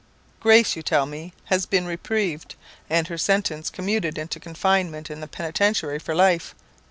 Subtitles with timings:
[0.39, 2.55] "Grace, you tell me, has been reprieved,
[2.89, 6.55] and her sentence commuted into confinement in the Penitentiary for life.